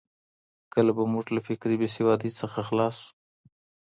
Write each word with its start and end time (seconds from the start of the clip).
کله 0.73 0.91
به 0.97 1.03
موږ 1.13 1.25
له 1.35 1.41
فکري 1.47 1.75
بېسوادۍ 1.81 2.31
څخه 2.39 2.59
خلاص 2.67 2.95
سو؟ 3.05 3.09